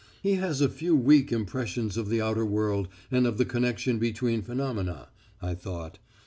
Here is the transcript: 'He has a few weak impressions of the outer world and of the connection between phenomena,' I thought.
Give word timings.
'He 0.23 0.33
has 0.33 0.61
a 0.61 0.67
few 0.67 0.95
weak 0.95 1.31
impressions 1.31 1.95
of 1.95 2.09
the 2.09 2.21
outer 2.23 2.43
world 2.43 2.87
and 3.11 3.27
of 3.27 3.37
the 3.37 3.45
connection 3.45 3.99
between 3.99 4.41
phenomena,' 4.41 5.09
I 5.39 5.53
thought. 5.53 5.99